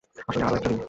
আসলে, 0.27 0.43
আরও 0.45 0.55
একটি 0.55 0.67
দিন। 0.67 0.79